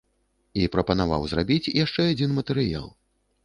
І 0.61 0.63
прапанаваў 0.75 1.21
зрабіць 1.35 1.73
яшчэ 1.83 2.09
адзін 2.17 2.37
матэрыял. 2.41 2.93